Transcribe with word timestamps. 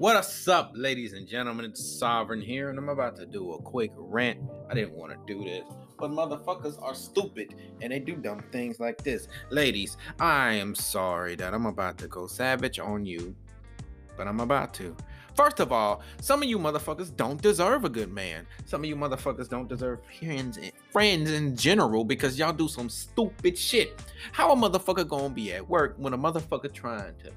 What's 0.00 0.48
up, 0.48 0.72
ladies 0.74 1.12
and 1.12 1.28
gentlemen? 1.28 1.66
It's 1.66 1.84
Sovereign 1.84 2.40
here, 2.40 2.70
and 2.70 2.78
I'm 2.78 2.88
about 2.88 3.16
to 3.16 3.26
do 3.26 3.52
a 3.52 3.60
quick 3.60 3.92
rant. 3.98 4.40
I 4.70 4.72
didn't 4.72 4.94
want 4.94 5.12
to 5.12 5.18
do 5.30 5.44
this, 5.44 5.62
but 5.98 6.10
motherfuckers 6.10 6.82
are 6.82 6.94
stupid 6.94 7.54
and 7.82 7.92
they 7.92 7.98
do 7.98 8.16
dumb 8.16 8.42
things 8.50 8.80
like 8.80 9.04
this. 9.04 9.28
Ladies, 9.50 9.98
I 10.18 10.54
am 10.54 10.74
sorry 10.74 11.34
that 11.34 11.52
I'm 11.52 11.66
about 11.66 11.98
to 11.98 12.08
go 12.08 12.26
savage 12.26 12.78
on 12.78 13.04
you, 13.04 13.36
but 14.16 14.26
I'm 14.26 14.40
about 14.40 14.72
to. 14.76 14.96
First 15.34 15.60
of 15.60 15.70
all, 15.70 16.00
some 16.22 16.42
of 16.42 16.48
you 16.48 16.58
motherfuckers 16.58 17.14
don't 17.14 17.40
deserve 17.40 17.84
a 17.84 17.90
good 17.90 18.10
man. 18.10 18.46
Some 18.64 18.80
of 18.82 18.86
you 18.86 18.96
motherfuckers 18.96 19.50
don't 19.50 19.68
deserve 19.68 20.00
friends, 20.18 20.58
friends 20.90 21.30
in 21.30 21.54
general 21.54 22.04
because 22.04 22.38
y'all 22.38 22.54
do 22.54 22.68
some 22.68 22.88
stupid 22.88 23.56
shit. 23.56 24.02
How 24.32 24.52
a 24.52 24.56
motherfucker 24.56 25.06
gonna 25.06 25.28
be 25.28 25.52
at 25.52 25.68
work 25.68 25.94
when 25.98 26.14
a 26.14 26.18
motherfucker 26.18 26.72
trying 26.72 27.16
to 27.18 27.32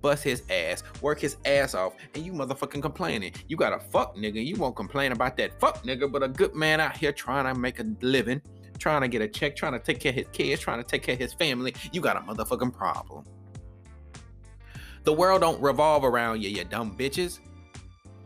bust 0.00 0.24
his 0.24 0.42
ass, 0.50 0.82
work 1.02 1.20
his 1.20 1.36
ass 1.44 1.74
off, 1.74 1.94
and 2.14 2.24
you 2.24 2.32
motherfucking 2.32 2.82
complaining. 2.82 3.32
You 3.48 3.56
got 3.56 3.72
a 3.72 3.78
fuck 3.78 4.16
nigga. 4.16 4.44
You 4.44 4.56
won't 4.56 4.76
complain 4.76 5.12
about 5.12 5.36
that 5.38 5.58
fuck 5.60 5.82
nigga, 5.84 6.10
but 6.10 6.22
a 6.22 6.28
good 6.28 6.54
man 6.54 6.80
out 6.80 6.96
here 6.96 7.12
trying 7.12 7.52
to 7.52 7.58
make 7.58 7.80
a 7.80 7.86
living, 8.00 8.40
trying 8.78 9.02
to 9.02 9.08
get 9.08 9.22
a 9.22 9.28
check, 9.28 9.56
trying 9.56 9.72
to 9.72 9.78
take 9.78 10.00
care 10.00 10.10
of 10.10 10.16
his 10.16 10.26
kids, 10.32 10.60
trying 10.60 10.78
to 10.78 10.84
take 10.84 11.02
care 11.02 11.14
of 11.14 11.20
his 11.20 11.32
family. 11.32 11.74
You 11.92 12.00
got 12.00 12.16
a 12.16 12.20
motherfucking 12.20 12.72
problem. 12.72 13.24
The 15.04 15.12
world 15.12 15.40
don't 15.40 15.62
revolve 15.62 16.04
around 16.04 16.42
you, 16.42 16.50
you 16.50 16.64
dumb 16.64 16.96
bitches. 16.96 17.38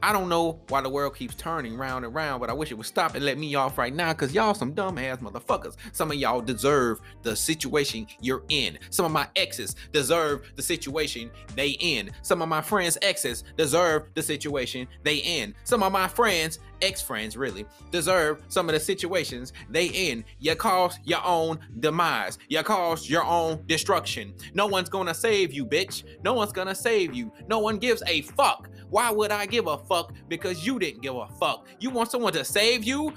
I 0.03 0.13
don't 0.13 0.29
know 0.31 0.61
why 0.69 0.81
the 0.81 0.89
world 0.89 1.15
keeps 1.15 1.35
turning 1.35 1.77
round 1.77 2.05
and 2.07 2.15
round, 2.15 2.41
but 2.41 2.49
I 2.49 2.55
wish 2.55 2.71
it 2.71 2.75
would 2.75 2.87
stop 2.87 3.15
and 3.15 3.25
let 3.25 3.37
me 3.37 3.55
off 3.55 3.77
right 3.77 3.95
now 3.95 4.13
because 4.13 4.33
y'all 4.33 4.55
some 4.55 4.75
dumbass 4.75 5.19
motherfuckers. 5.19 5.77
Some 5.93 6.11
of 6.11 6.17
y'all 6.17 6.41
deserve 6.41 7.01
the 7.23 7.37
situation 7.37 8.07
you're 8.21 8.45
in. 8.49 8.79
Some 8.89 9.05
of 9.05 9.13
my 9.13 9.29
exes 9.37 9.77
deserve 9.93 10.53
the 10.57 10.63
situation 10.63 11.31
they 11.55 11.71
in. 11.81 12.11
Some 12.23 12.41
of 12.41 12.49
my 12.49 12.63
friends' 12.63 12.97
exes 13.03 13.45
deserve 13.59 14.05
the 14.15 14.23
situation 14.23 14.89
they 15.03 15.17
in. 15.17 15.55
Some 15.65 15.83
of 15.83 15.93
my 15.93 16.09
friends, 16.09 16.61
ex-friends 16.81 17.37
really, 17.37 17.67
deserve 17.91 18.43
some 18.49 18.71
of 18.71 18.73
the 18.73 18.81
situations 18.81 19.53
they 19.69 19.87
in. 19.87 20.25
You 20.39 20.55
cause 20.55 20.99
your 21.05 21.23
own 21.27 21.59
demise. 21.81 22.39
You 22.49 22.63
cause 22.63 23.07
your 23.09 23.25
own 23.25 23.63
destruction. 23.67 24.33
No 24.55 24.67
one's 24.67 24.89
gonna 24.89 25.13
save 25.13 25.53
you, 25.53 25.67
bitch. 25.67 26.05
No 26.25 26.33
one's 26.33 26.53
gonna 26.53 26.75
save 26.75 27.15
you. 27.15 27.31
No 27.49 27.59
one 27.59 27.77
gives 27.77 28.03
a 28.07 28.23
fuck. 28.23 28.70
Why 28.91 29.11
would 29.11 29.31
I 29.31 29.47
give 29.47 29.67
a 29.67 29.79
fuck? 29.79 30.13
Because 30.29 30.67
you 30.67 30.79
didn't 30.79 31.03
give 31.03 31.17
a 31.17 31.29
fuck. 31.41 31.67
You 31.79 31.91
want 31.91 32.11
someone 32.11 32.33
to 32.35 32.45
save 32.45 32.85
you? 32.85 33.15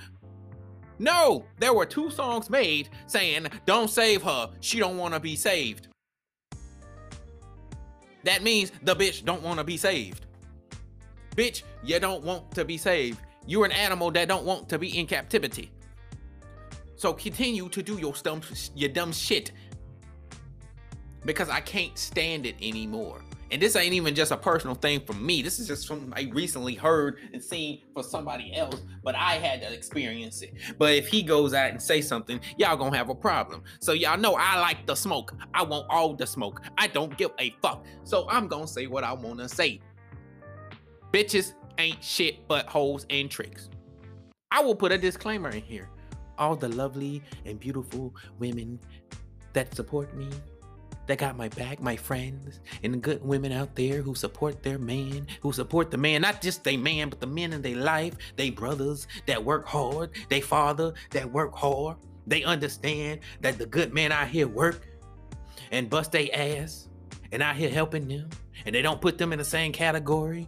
No, 0.99 1.45
there 1.59 1.73
were 1.73 1.85
two 1.85 2.09
songs 2.11 2.49
made 2.49 2.89
saying, 3.07 3.47
"Don't 3.65 3.89
save 3.89 4.21
her. 4.21 4.51
She 4.61 4.79
don't 4.79 4.97
want 4.97 5.13
to 5.13 5.19
be 5.19 5.35
saved." 5.35 5.87
That 8.23 8.43
means 8.43 8.71
the 8.83 8.95
bitch 8.95 9.25
don't 9.25 9.41
want 9.41 9.57
to 9.57 9.63
be 9.63 9.75
saved. 9.75 10.27
Bitch, 11.35 11.63
you 11.83 11.99
don't 11.99 12.23
want 12.23 12.51
to 12.51 12.63
be 12.63 12.77
saved. 12.77 13.19
You're 13.45 13.65
an 13.65 13.71
animal 13.71 14.11
that 14.11 14.27
don't 14.27 14.45
want 14.45 14.69
to 14.69 14.79
be 14.79 14.97
in 14.97 15.07
captivity. 15.07 15.71
So 16.95 17.11
continue 17.11 17.67
to 17.69 17.83
do 17.83 17.97
your 17.97 18.13
dumb, 18.13 18.41
your 18.75 18.89
dumb 18.89 19.11
shit 19.11 19.51
because 21.25 21.49
I 21.49 21.59
can't 21.59 21.97
stand 21.97 22.45
it 22.45 22.55
anymore. 22.61 23.21
And 23.53 23.61
this 23.61 23.75
ain't 23.75 23.93
even 23.93 24.15
just 24.15 24.31
a 24.31 24.37
personal 24.37 24.73
thing 24.73 25.01
for 25.01 25.13
me. 25.13 25.43
This 25.43 25.59
is 25.59 25.67
just 25.67 25.85
something 25.85 26.11
I 26.15 26.31
recently 26.33 26.73
heard 26.73 27.19
and 27.33 27.41
seen 27.41 27.83
for 27.93 28.01
somebody 28.01 28.51
else, 28.55 28.81
but 29.03 29.13
I 29.13 29.33
had 29.33 29.61
to 29.61 29.71
experience 29.71 30.41
it. 30.41 30.55
But 30.79 30.95
if 30.95 31.07
he 31.07 31.21
goes 31.21 31.53
out 31.53 31.69
and 31.69 31.79
say 31.79 32.01
something, 32.01 32.39
y'all 32.57 32.75
gonna 32.75 32.97
have 32.97 33.09
a 33.09 33.15
problem. 33.15 33.61
So 33.79 33.93
y'all 33.93 34.17
know 34.17 34.33
I 34.39 34.59
like 34.59 34.87
the 34.87 34.95
smoke. 34.95 35.35
I 35.53 35.61
want 35.61 35.85
all 35.91 36.15
the 36.15 36.25
smoke. 36.25 36.63
I 36.79 36.87
don't 36.87 37.15
give 37.15 37.29
a 37.39 37.55
fuck. 37.61 37.85
So 38.05 38.27
I'm 38.27 38.47
gonna 38.47 38.67
say 38.67 38.87
what 38.87 39.03
I 39.03 39.13
wanna 39.13 39.47
say. 39.47 39.81
Bitches 41.11 41.53
ain't 41.77 42.03
shit 42.03 42.47
but 42.47 42.65
holes 42.65 43.05
and 43.11 43.29
tricks. 43.29 43.69
I 44.49 44.63
will 44.63 44.75
put 44.75 44.91
a 44.91 44.97
disclaimer 44.97 45.51
in 45.51 45.61
here. 45.61 45.91
All 46.39 46.55
the 46.55 46.69
lovely 46.69 47.21
and 47.45 47.59
beautiful 47.59 48.15
women 48.39 48.79
that 49.53 49.75
support 49.75 50.11
me 50.17 50.27
that 51.07 51.17
got 51.17 51.37
my 51.37 51.49
back, 51.49 51.81
my 51.81 51.95
friends, 51.95 52.59
and 52.83 52.93
the 52.93 52.97
good 52.97 53.23
women 53.23 53.51
out 53.51 53.75
there 53.75 54.01
who 54.01 54.15
support 54.15 54.63
their 54.63 54.77
man, 54.77 55.27
who 55.41 55.51
support 55.51 55.91
the 55.91 55.97
man, 55.97 56.21
not 56.21 56.41
just 56.41 56.63
their 56.63 56.77
man, 56.77 57.09
but 57.09 57.19
the 57.19 57.27
men 57.27 57.53
in 57.53 57.61
their 57.61 57.75
life, 57.75 58.15
they 58.35 58.49
brothers 58.49 59.07
that 59.25 59.43
work 59.43 59.67
hard, 59.67 60.11
they 60.29 60.41
father 60.41 60.93
that 61.11 61.31
work 61.31 61.53
hard. 61.55 61.97
They 62.25 62.43
understand 62.43 63.19
that 63.41 63.57
the 63.57 63.65
good 63.65 63.93
men 63.93 64.11
out 64.11 64.29
here 64.29 64.47
work 64.47 64.87
and 65.71 65.89
bust 65.89 66.13
their 66.13 66.29
ass 66.33 66.87
and 67.31 67.43
out 67.43 67.55
here 67.55 67.69
helping 67.69 68.07
them, 68.07 68.29
and 68.65 68.73
they 68.73 68.81
don't 68.81 69.01
put 69.01 69.17
them 69.17 69.33
in 69.33 69.39
the 69.39 69.45
same 69.45 69.73
category 69.73 70.47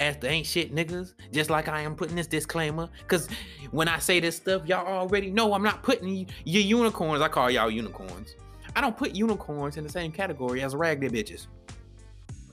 as 0.00 0.16
the 0.16 0.28
ain't 0.28 0.46
shit 0.46 0.74
niggas, 0.74 1.12
just 1.30 1.50
like 1.50 1.68
I 1.68 1.82
am 1.82 1.94
putting 1.94 2.16
this 2.16 2.26
disclaimer. 2.26 2.88
Cause 3.06 3.28
when 3.70 3.86
I 3.86 3.98
say 3.98 4.18
this 4.18 4.36
stuff, 4.36 4.66
y'all 4.66 4.86
already 4.86 5.30
know 5.30 5.52
I'm 5.52 5.62
not 5.62 5.82
putting 5.82 6.26
your 6.44 6.62
unicorns. 6.62 7.20
I 7.20 7.28
call 7.28 7.50
y'all 7.50 7.70
unicorns. 7.70 8.34
I 8.76 8.80
don't 8.80 8.96
put 8.96 9.14
unicorns 9.14 9.76
in 9.76 9.84
the 9.84 9.90
same 9.90 10.12
category 10.12 10.62
as 10.62 10.74
raggedy 10.74 11.22
bitches. 11.22 11.46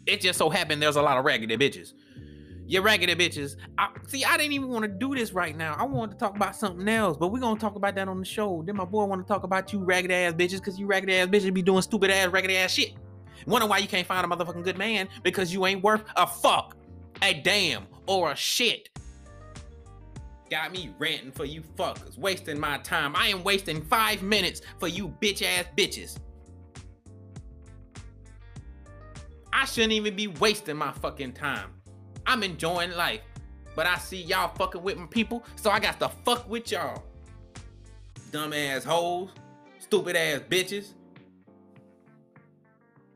It 0.05 0.22
just 0.22 0.39
so 0.39 0.50
happened 0.50 0.81
there's 0.81 0.95
a 0.95 1.01
lot 1.01 1.17
of 1.17 1.25
raggedy 1.25 1.57
bitches. 1.57 1.94
You 2.66 2.81
raggedy 2.81 3.16
bitches. 3.16 3.55
I, 3.78 3.89
see, 4.07 4.25
I 4.25 4.35
didn't 4.35 4.51
even 4.51 4.67
want 4.67 4.83
to 4.83 4.89
do 4.89 5.16
this 5.16 5.31
right 5.31 5.55
now. 5.55 5.75
I 5.78 5.83
wanted 5.83 6.13
to 6.13 6.17
talk 6.17 6.35
about 6.35 6.53
something 6.55 6.88
else, 6.88 7.16
but 7.17 7.29
we're 7.29 7.39
gonna 7.39 7.59
talk 7.59 7.75
about 7.75 7.95
that 7.95 8.09
on 8.09 8.19
the 8.19 8.25
show. 8.25 8.61
Then 8.66 8.75
my 8.75 8.83
boy 8.83 9.05
want 9.05 9.25
to 9.25 9.28
talk 9.28 9.44
about 9.44 9.72
you 9.72 9.79
raggedy 9.79 10.13
ass 10.13 10.33
bitches, 10.33 10.61
cause 10.61 10.78
you 10.78 10.85
raggedy 10.85 11.16
ass 11.16 11.28
bitches 11.28 11.53
be 11.53 11.61
doing 11.61 11.81
stupid 11.81 12.09
ass 12.09 12.28
raggedy 12.28 12.57
ass 12.57 12.72
shit. 12.72 12.94
Wonder 13.45 13.67
why 13.67 13.78
you 13.78 13.88
can't 13.88 14.05
find 14.05 14.25
a 14.25 14.35
motherfucking 14.35 14.63
good 14.63 14.78
man 14.78 15.07
because 15.23 15.53
you 15.53 15.66
ain't 15.66 15.81
worth 15.81 16.03
a 16.17 16.28
fuck, 16.28 16.75
a 17.22 17.34
damn, 17.41 17.88
or 18.05 18.31
a 18.31 18.35
shit. 18.35 18.89
Got 20.50 20.72
me 20.72 20.94
ranting 20.97 21.31
for 21.31 21.46
you 21.46 21.62
fuckers, 21.78 22.18
wasting 22.18 22.59
my 22.59 22.78
time. 22.80 23.16
I 23.16 23.28
am 23.28 23.44
wasting 23.44 23.81
five 23.81 24.24
minutes 24.24 24.62
for 24.80 24.88
you 24.88 25.09
bitch 25.22 25.41
ass 25.41 25.66
bitches. 25.75 26.18
I 29.52 29.66
shouldn't 29.66 29.94
even 29.94 30.16
be 30.16 30.28
wasting 30.28 30.78
my 30.78 30.91
fucking 30.91 31.34
time. 31.34 31.72
I'm 32.25 32.44
enjoying 32.44 32.91
life. 32.91 33.22
But 33.75 33.85
I 33.85 33.97
see 34.00 34.24
y'all 34.24 34.53
fucking 34.56 34.81
with 34.81 34.97
my 34.97 35.06
people, 35.06 35.44
so 35.56 35.69
I 35.69 35.80
got 35.80 36.00
to 36.00 36.09
fuck 36.25 36.50
with 36.50 36.72
y'all. 36.72 37.03
Dumb 38.31 38.52
ass 38.52 38.84
hoes, 38.84 39.29
stupid 39.78 40.16
ass 40.16 40.41
bitches. 40.50 40.94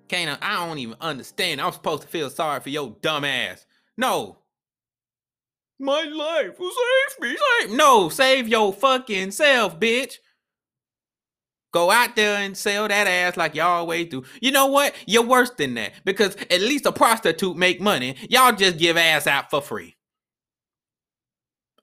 Can't 0.07 0.37
I 0.43 0.67
don't 0.67 0.77
even 0.77 0.97
understand. 1.01 1.61
I'm 1.61 1.71
supposed 1.71 2.03
to 2.03 2.07
feel 2.07 2.29
sorry 2.29 2.59
for 2.59 2.69
your 2.69 2.95
dumb 3.01 3.25
ass. 3.25 3.65
No, 3.97 4.37
my 5.81 6.03
life 6.03 6.59
will 6.59 6.71
save 6.71 7.21
me. 7.21 7.37
Save. 7.59 7.71
No, 7.75 8.09
save 8.09 8.47
your 8.47 8.71
fucking 8.71 9.31
self, 9.31 9.79
bitch. 9.79 10.15
Go 11.73 11.89
out 11.89 12.15
there 12.15 12.37
and 12.37 12.55
sell 12.55 12.87
that 12.87 13.07
ass 13.07 13.37
like 13.37 13.55
y'all 13.55 13.67
always 13.67 14.09
do. 14.09 14.23
You 14.41 14.51
know 14.51 14.67
what? 14.67 14.93
You're 15.05 15.25
worse 15.25 15.51
than 15.51 15.73
that 15.75 15.93
because 16.03 16.35
at 16.49 16.59
least 16.59 16.85
a 16.85 16.91
prostitute 16.91 17.55
make 17.55 17.79
money. 17.79 18.15
Y'all 18.29 18.53
just 18.53 18.77
give 18.77 18.97
ass 18.97 19.25
out 19.25 19.49
for 19.49 19.61
free. 19.61 19.95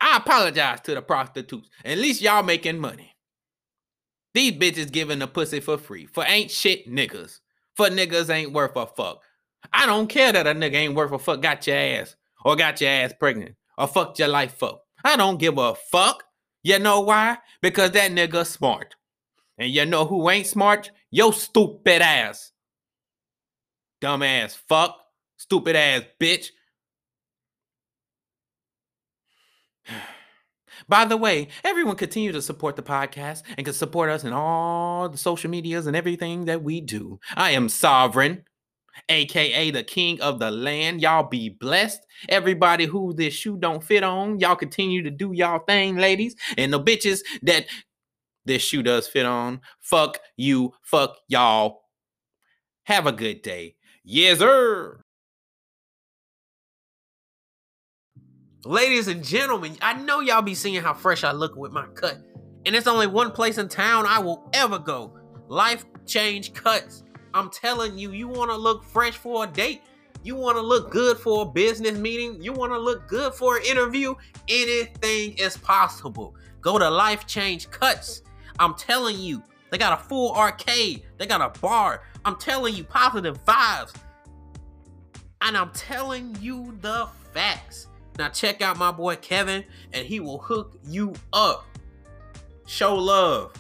I 0.00 0.19
apologize 0.19 0.80
to 0.82 0.94
the 0.94 1.03
prostitutes. 1.03 1.70
At 1.84 1.98
least 1.98 2.20
y'all 2.20 2.42
making 2.42 2.78
money. 2.78 3.16
These 4.34 4.53
bitches 4.53 4.92
giving 4.92 5.19
the 5.19 5.26
pussy 5.26 5.60
for 5.60 5.78
free. 5.78 6.06
For 6.06 6.22
ain't 6.25 6.50
shit 6.50 6.86
niggas. 6.88 7.41
For 7.75 7.86
niggas 7.88 8.30
ain't 8.30 8.53
worth 8.53 8.76
a 8.76 8.86
fuck. 8.86 9.22
I 9.72 9.86
don't 9.86 10.06
care 10.06 10.32
that 10.32 10.47
a 10.47 10.54
nigga 10.54 10.75
ain't 10.75 10.94
worth 10.94 11.12
a 11.12 11.19
fuck 11.19 11.41
got 11.41 11.66
your 11.66 11.76
ass 11.76 12.15
or 12.44 12.56
got 12.56 12.80
your 12.80 12.91
ass 12.91 13.15
pregnant 13.19 13.56
or 13.78 13.87
fucked 13.87 14.19
your 14.19 14.28
life 14.28 14.62
up. 14.62 14.84
I 15.05 15.16
don't 15.16 15.39
give 15.39 15.56
a 15.56 15.75
fuck. 15.75 16.25
You 16.62 16.78
know 16.81 17.00
why? 17.00 17.39
Because 17.62 17.93
that 17.93 18.11
nigga 18.11 18.44
smart. 18.44 18.97
And 19.56 19.71
you 19.71 19.87
know 19.87 20.05
who 20.05 20.28
ain't 20.28 20.47
smart? 20.47 20.91
Yo 21.11 21.31
stupid 21.31 22.03
ass. 22.03 22.53
Dumb 24.00 24.22
ass 24.22 24.55
fuck. 24.55 24.99
Stupid 25.37 25.77
ass 25.77 26.03
bitch. 26.21 26.49
By 30.89 31.04
the 31.04 31.16
way, 31.16 31.48
everyone 31.65 31.97
continue 31.97 32.33
to 32.33 32.42
support 32.42 32.77
the 32.77 32.83
podcast 32.83 33.42
and 33.57 33.65
can 33.65 33.74
support 33.74 34.10
us 34.10 34.24
in 34.24 34.33
all 34.33 35.09
the 35.09 35.19
social 35.19 35.51
medias 35.51 35.86
and 35.86 35.97
everything 35.97 36.47
that 36.47 36.63
we 36.63 36.81
do. 36.81 37.21
I 37.34 37.51
am 37.51 37.69
sovereign 37.69 38.45
aka 39.09 39.71
the 39.71 39.83
king 39.83 40.21
of 40.21 40.39
the 40.39 40.50
land. 40.50 41.00
Y'all 41.00 41.28
be 41.28 41.48
blessed. 41.48 42.00
Everybody 42.28 42.86
who 42.86 43.12
this 43.12 43.34
shoe 43.34 43.56
don't 43.56 43.83
fit 43.83 44.03
on, 44.03 44.39
y'all 44.41 44.56
continue 44.56 45.03
to 45.03 45.10
do 45.10 45.33
y'all 45.33 45.60
thing, 45.60 45.97
ladies. 45.97 46.34
And 46.56 46.72
the 46.72 46.80
bitches 46.80 47.21
that 47.42 47.66
this 48.45 48.62
shoe 48.62 48.83
does 48.83 49.06
fit 49.06 49.27
on, 49.27 49.60
fuck 49.80 50.18
you, 50.36 50.72
fuck 50.83 51.16
y'all. 51.28 51.83
Have 52.84 53.06
a 53.06 53.12
good 53.12 53.42
day. 53.42 53.77
Yes, 54.04 54.39
sir. 54.39 55.03
Ladies 58.65 59.09
and 59.09 59.24
gentlemen, 59.24 59.77
I 59.80 59.95
know 59.95 60.21
y'all 60.21 60.42
be 60.42 60.54
seeing 60.54 60.83
how 60.83 60.95
fresh 60.95 61.24
I 61.24 61.33
look 61.33 61.56
with 61.56 61.72
my 61.72 61.86
cut. 61.89 62.18
And 62.66 62.74
it's 62.74 62.86
only 62.86 63.06
one 63.06 63.30
place 63.30 63.56
in 63.59 63.68
town 63.68 64.06
I 64.06 64.18
will 64.18 64.48
ever 64.53 64.78
go. 64.78 65.16
Life 65.48 65.84
Change 66.06 66.53
Cuts. 66.54 67.04
I'm 67.34 67.51
telling 67.51 67.98
you, 67.98 68.13
you 68.13 68.28
want 68.28 68.51
to 68.51 68.57
look 68.57 68.84
fresh 68.84 69.16
for 69.16 69.45
a 69.45 69.47
date? 69.47 69.83
You 70.22 70.34
want 70.34 70.57
to 70.57 70.63
look 70.63 70.91
good 70.91 71.19
for 71.19 71.42
a 71.42 71.45
business 71.47 71.97
meeting? 71.97 72.42
You 72.42 72.53
want 72.53 72.72
to 72.72 72.78
look 72.78 73.07
good 73.07 73.34
for 73.34 73.57
an 73.57 73.65
interview? 73.65 74.15
Anything 74.48 75.34
is 75.39 75.57
possible. 75.57 76.34
Go 76.60 76.78
to 76.78 76.91
Life 76.91 77.27
Change 77.27 77.71
Cuts. 77.71 78.22
I'm 78.59 78.75
telling 78.75 79.19
you, 79.19 79.42
they 79.71 79.78
got 79.78 79.98
a 79.98 80.03
full 80.03 80.34
arcade. 80.34 81.03
They 81.19 81.27
got 81.27 81.41
a 81.41 81.59
bar. 81.60 82.03
I'm 82.25 82.36
telling 82.36 82.75
you, 82.75 82.84
positive 82.84 83.45
vibes. 83.45 83.95
And 85.41 85.57
I'm 85.57 85.71
telling 85.71 86.36
you 86.41 86.77
the 86.81 87.09
facts. 87.33 87.86
Now 88.19 88.28
check 88.28 88.60
out 88.60 88.77
my 88.77 88.91
boy 88.91 89.16
Kevin, 89.16 89.65
and 89.92 90.07
he 90.07 90.19
will 90.19 90.39
hook 90.39 90.77
you 90.84 91.15
up. 91.33 91.65
Show 92.66 92.97
love. 92.97 93.53